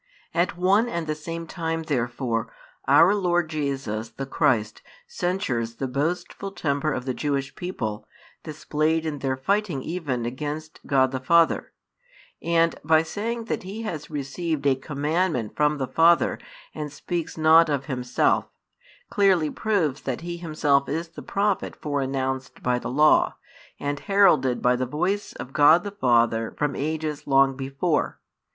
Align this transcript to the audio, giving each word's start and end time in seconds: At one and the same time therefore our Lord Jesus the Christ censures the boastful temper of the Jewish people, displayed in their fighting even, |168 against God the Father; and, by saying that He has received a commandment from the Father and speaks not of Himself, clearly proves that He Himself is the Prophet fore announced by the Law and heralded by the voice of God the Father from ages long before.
At 0.33 0.57
one 0.57 0.89
and 0.89 1.05
the 1.05 1.13
same 1.13 1.45
time 1.45 1.83
therefore 1.83 2.51
our 2.87 3.13
Lord 3.13 3.51
Jesus 3.51 4.09
the 4.09 4.25
Christ 4.25 4.81
censures 5.05 5.75
the 5.75 5.87
boastful 5.87 6.51
temper 6.53 6.91
of 6.91 7.05
the 7.05 7.13
Jewish 7.13 7.53
people, 7.53 8.07
displayed 8.43 9.05
in 9.05 9.19
their 9.19 9.37
fighting 9.37 9.83
even, 9.83 10.21
|168 10.21 10.25
against 10.25 10.79
God 10.87 11.11
the 11.11 11.19
Father; 11.19 11.71
and, 12.41 12.79
by 12.83 13.03
saying 13.03 13.43
that 13.45 13.61
He 13.61 13.83
has 13.83 14.09
received 14.09 14.65
a 14.65 14.73
commandment 14.73 15.55
from 15.55 15.77
the 15.77 15.85
Father 15.87 16.39
and 16.73 16.91
speaks 16.91 17.37
not 17.37 17.69
of 17.69 17.85
Himself, 17.85 18.45
clearly 19.11 19.51
proves 19.51 20.01
that 20.01 20.21
He 20.21 20.37
Himself 20.37 20.89
is 20.89 21.09
the 21.09 21.21
Prophet 21.21 21.75
fore 21.75 22.01
announced 22.01 22.63
by 22.63 22.79
the 22.79 22.89
Law 22.89 23.35
and 23.79 23.99
heralded 23.99 24.63
by 24.63 24.75
the 24.75 24.87
voice 24.87 25.33
of 25.33 25.53
God 25.53 25.83
the 25.83 25.91
Father 25.91 26.55
from 26.57 26.75
ages 26.75 27.27
long 27.27 27.55
before. 27.55 28.19